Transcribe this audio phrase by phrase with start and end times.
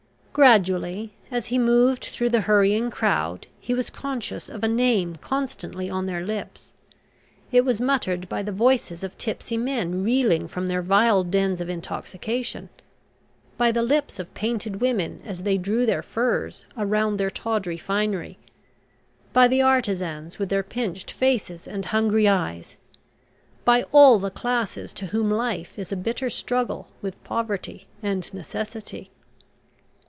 [0.33, 5.89] Gradually, as he moved through the hurrying crowd, he was conscious of a name constantly
[5.89, 6.73] on their lips.
[7.51, 11.67] It was muttered by the voices of tipsy men reeling from their vile dens of
[11.67, 12.69] intoxication,
[13.57, 18.37] by the lips of painted women as they drew their furs around their tawdry finery,
[19.33, 22.77] by the artisans with their pinched faces and hungry eyes,
[23.65, 29.11] by all the classes to whom life is a bitter struggle with poverty and necessity.